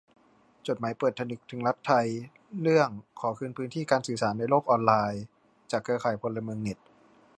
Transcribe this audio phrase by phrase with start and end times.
[0.67, 2.07] จดหมายเปิดผนึกถึงรัฐไทย
[2.61, 5.23] เรื่องขอคืนพื้นที่การสื่อสารในโลกออนไลน์
[5.71, 6.79] จากเครือข่ายพลเมืองเน็ต